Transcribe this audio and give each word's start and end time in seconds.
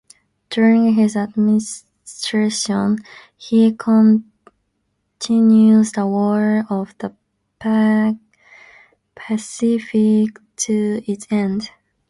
During 0.49 0.95
his 0.95 1.15
administration, 1.15 3.03
he 3.37 3.71
continued 3.71 4.23
the 5.93 6.07
War 6.07 6.65
of 6.71 6.95
the 6.97 7.13
Pacific 7.59 8.17
to 10.55 11.03
its 11.05 11.27
end. 11.29 11.69